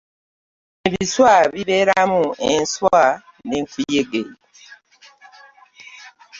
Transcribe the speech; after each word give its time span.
Ebiswa 0.87 1.33
bibeeramu 1.53 2.21
enswa 2.51 3.03
ne 3.47 3.57
nkuyege. 3.63 4.23